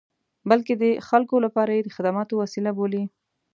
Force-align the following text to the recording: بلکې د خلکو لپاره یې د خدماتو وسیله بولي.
بلکې 0.49 0.73
د 0.81 0.83
خلکو 1.07 1.35
لپاره 1.45 1.71
یې 1.77 1.81
د 1.83 1.89
خدماتو 1.95 2.33
وسیله 2.41 2.71
بولي. 2.77 3.03